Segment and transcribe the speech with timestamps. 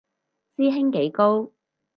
[0.57, 1.51] 師兄幾高